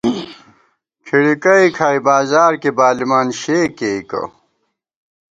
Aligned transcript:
کھِڑِکَئ 1.05 1.65
کھائی 1.77 1.99
بازار 2.07 2.53
کی 2.61 2.71
بالِمان 2.77 3.27
شےکېئیکہ 3.39 4.23